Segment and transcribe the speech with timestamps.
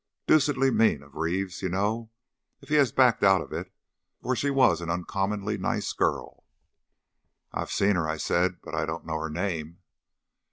[0.25, 2.09] Deucedly mean of Reeves, you know,
[2.59, 3.71] if he has backed out of it,
[4.19, 6.43] for she was an uncommonly nice girl."
[7.53, 9.81] "I've seen her," I said; "but I don't know her name."